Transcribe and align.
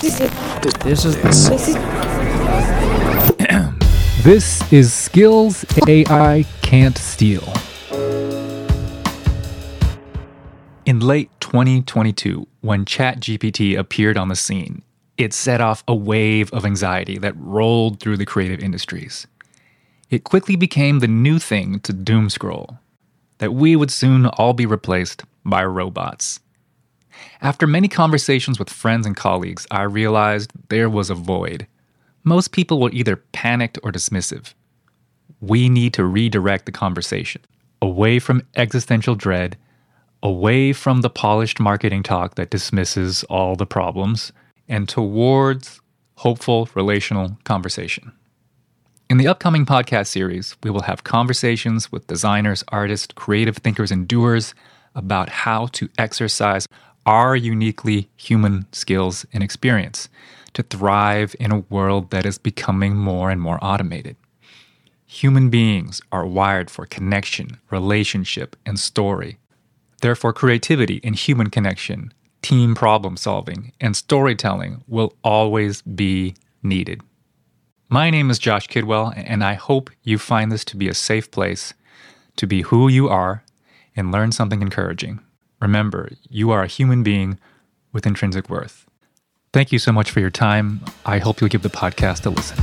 This 0.00 0.20
is. 0.20 0.30
This 0.82 1.04
is. 1.04 1.22
This 1.22 1.68
is. 1.68 1.74
this 4.24 4.72
is 4.72 4.92
skills 4.92 5.64
AI 5.86 6.44
can't 6.62 6.96
steal. 6.96 7.42
In 10.86 11.00
late 11.00 11.30
2022, 11.40 12.46
when 12.60 12.84
ChatGPT 12.84 13.78
appeared 13.78 14.16
on 14.16 14.28
the 14.28 14.36
scene, 14.36 14.82
it 15.16 15.32
set 15.32 15.60
off 15.60 15.84
a 15.88 15.94
wave 15.94 16.52
of 16.52 16.64
anxiety 16.64 17.18
that 17.18 17.34
rolled 17.36 18.00
through 18.00 18.16
the 18.16 18.26
creative 18.26 18.60
industries. 18.60 19.26
It 20.10 20.24
quickly 20.24 20.56
became 20.56 20.98
the 20.98 21.08
new 21.08 21.38
thing 21.38 21.80
to 21.80 21.92
doomscroll 21.92 22.78
that 23.38 23.54
we 23.54 23.76
would 23.76 23.90
soon 23.90 24.26
all 24.26 24.52
be 24.52 24.66
replaced 24.66 25.24
by 25.44 25.64
robots. 25.64 26.40
After 27.40 27.66
many 27.66 27.88
conversations 27.88 28.58
with 28.58 28.70
friends 28.70 29.06
and 29.06 29.16
colleagues, 29.16 29.66
I 29.70 29.82
realized 29.82 30.52
there 30.68 30.88
was 30.88 31.10
a 31.10 31.14
void. 31.14 31.66
Most 32.22 32.52
people 32.52 32.80
were 32.80 32.90
either 32.92 33.16
panicked 33.32 33.78
or 33.82 33.92
dismissive. 33.92 34.54
We 35.40 35.68
need 35.68 35.92
to 35.94 36.04
redirect 36.04 36.66
the 36.66 36.72
conversation 36.72 37.42
away 37.82 38.18
from 38.18 38.46
existential 38.56 39.14
dread, 39.14 39.58
away 40.22 40.72
from 40.72 41.02
the 41.02 41.10
polished 41.10 41.60
marketing 41.60 42.02
talk 42.02 42.34
that 42.36 42.48
dismisses 42.48 43.24
all 43.24 43.56
the 43.56 43.66
problems, 43.66 44.32
and 44.68 44.88
towards 44.88 45.80
hopeful 46.16 46.68
relational 46.74 47.36
conversation. 47.44 48.10
In 49.10 49.18
the 49.18 49.28
upcoming 49.28 49.66
podcast 49.66 50.06
series, 50.06 50.56
we 50.62 50.70
will 50.70 50.82
have 50.82 51.04
conversations 51.04 51.92
with 51.92 52.06
designers, 52.06 52.64
artists, 52.68 53.12
creative 53.14 53.58
thinkers, 53.58 53.90
and 53.90 54.08
doers 54.08 54.54
about 54.94 55.28
how 55.28 55.66
to 55.66 55.90
exercise 55.98 56.66
our 57.06 57.36
uniquely 57.36 58.08
human 58.16 58.66
skills 58.72 59.26
and 59.32 59.42
experience 59.42 60.08
to 60.54 60.62
thrive 60.62 61.34
in 61.38 61.52
a 61.52 61.60
world 61.70 62.10
that 62.10 62.24
is 62.24 62.38
becoming 62.38 62.96
more 62.96 63.30
and 63.30 63.40
more 63.40 63.58
automated. 63.62 64.16
Human 65.06 65.50
beings 65.50 66.00
are 66.10 66.26
wired 66.26 66.70
for 66.70 66.86
connection, 66.86 67.58
relationship, 67.70 68.56
and 68.64 68.78
story. 68.78 69.38
Therefore, 70.00 70.32
creativity 70.32 71.00
and 71.04 71.14
human 71.14 71.50
connection, 71.50 72.12
team 72.42 72.74
problem 72.74 73.16
solving, 73.16 73.72
and 73.80 73.96
storytelling 73.96 74.82
will 74.86 75.14
always 75.22 75.82
be 75.82 76.34
needed. 76.62 77.00
My 77.88 78.10
name 78.10 78.30
is 78.30 78.38
Josh 78.38 78.66
Kidwell, 78.66 79.12
and 79.16 79.44
I 79.44 79.54
hope 79.54 79.90
you 80.02 80.18
find 80.18 80.50
this 80.50 80.64
to 80.66 80.76
be 80.76 80.88
a 80.88 80.94
safe 80.94 81.30
place 81.30 81.74
to 82.36 82.46
be 82.46 82.62
who 82.62 82.88
you 82.88 83.08
are 83.08 83.44
and 83.94 84.10
learn 84.10 84.32
something 84.32 84.62
encouraging. 84.62 85.20
Remember, 85.60 86.10
you 86.28 86.50
are 86.50 86.62
a 86.62 86.66
human 86.66 87.02
being 87.02 87.38
with 87.92 88.06
intrinsic 88.06 88.50
worth. 88.50 88.86
Thank 89.52 89.72
you 89.72 89.78
so 89.78 89.92
much 89.92 90.10
for 90.10 90.20
your 90.20 90.30
time. 90.30 90.80
I 91.06 91.18
hope 91.18 91.40
you'll 91.40 91.48
give 91.48 91.62
the 91.62 91.68
podcast 91.70 92.26
a 92.26 92.30
listen. 92.30 92.58